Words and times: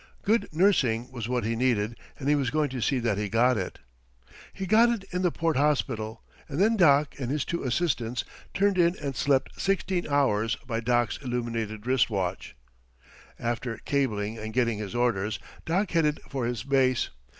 Good 0.23 0.49
nursing 0.51 1.11
was 1.11 1.29
what 1.29 1.43
he 1.43 1.55
needed; 1.55 1.95
and 2.17 2.27
he 2.27 2.33
was 2.33 2.49
going 2.49 2.69
to 2.69 2.81
see 2.81 2.97
that 2.97 3.19
he 3.19 3.29
got 3.29 3.55
it. 3.55 3.77
He 4.51 4.65
got 4.65 4.89
it 4.89 5.03
in 5.11 5.21
the 5.21 5.29
port 5.31 5.57
hospital; 5.57 6.23
and 6.49 6.59
then 6.59 6.75
Doc 6.75 7.13
and 7.19 7.29
his 7.29 7.45
two 7.45 7.61
assistants 7.61 8.25
turned 8.51 8.79
in 8.79 8.95
and 8.95 9.15
slept 9.15 9.61
sixteen 9.61 10.07
hours 10.07 10.55
by 10.65 10.79
Doc's 10.79 11.19
illuminated 11.21 11.85
wrist 11.85 12.09
watch. 12.09 12.55
After 13.37 13.77
cabling 13.85 14.39
and 14.39 14.53
getting 14.55 14.79
his 14.79 14.95
orders, 14.95 15.37
Doc 15.65 15.91
headed 15.91 16.19
for 16.27 16.47
his 16.47 16.63
base. 16.63 17.09